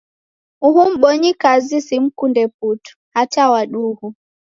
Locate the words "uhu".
0.67-0.81